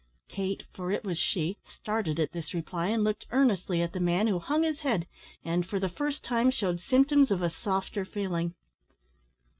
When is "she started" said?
1.19-2.19